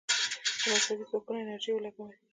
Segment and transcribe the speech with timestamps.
[0.61, 2.15] د مذهبي ځواکونو انرژي ولګوي.